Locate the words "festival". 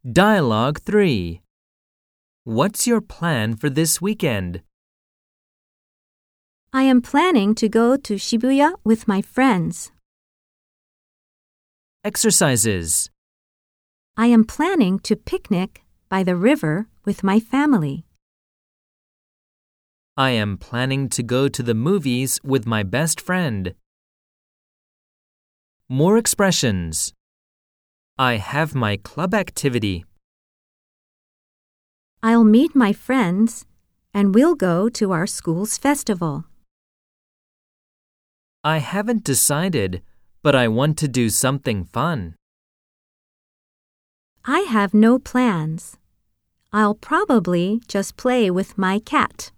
35.78-36.44